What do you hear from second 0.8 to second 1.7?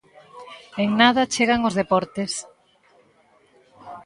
En nada chegan